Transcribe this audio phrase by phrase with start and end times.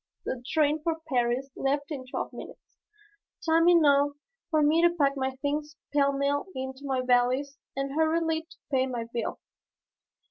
[0.25, 2.79] The train for Paris left in twelve minutes,
[3.47, 4.13] time enough
[4.49, 8.87] for me to pack my things pell mell into my valise and hurriedly to pay
[8.87, 9.37] my bill.